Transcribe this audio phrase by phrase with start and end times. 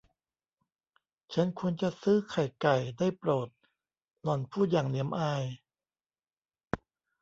[1.33, 3.47] ฉันควรจะซื้อไข่ไก่ ได้โปรด
[4.21, 5.43] หล่อนพูดอย่างเหนียมอาย